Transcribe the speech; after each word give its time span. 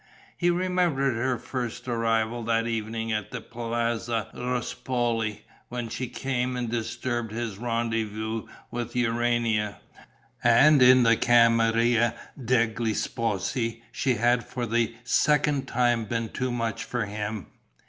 He 0.35 0.49
remembered 0.49 1.13
her 1.13 1.37
first 1.37 1.87
arrival 1.87 2.41
that 2.45 2.65
evening 2.65 3.11
at 3.11 3.29
the 3.29 3.39
Palazzo 3.39 4.29
Ruspoli, 4.33 5.43
when 5.69 5.89
she 5.89 6.07
came 6.07 6.57
and 6.57 6.67
disturbed 6.71 7.31
his 7.31 7.59
rendez 7.59 8.09
vous 8.09 8.47
with 8.71 8.95
Urania. 8.95 9.79
And 10.43 10.81
in 10.81 11.03
the 11.03 11.17
camera 11.17 12.15
degli 12.43 12.95
sposi 12.95 13.83
she 13.91 14.15
had 14.15 14.43
for 14.43 14.65
the 14.65 14.95
second 15.03 15.67
time 15.67 16.05
been 16.05 16.29
too 16.29 16.51
much 16.51 16.83
for 16.83 17.05
him! 17.05 17.45